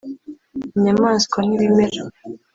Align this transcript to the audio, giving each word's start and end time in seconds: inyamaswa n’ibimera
inyamaswa 0.77 1.39
n’ibimera 1.47 2.01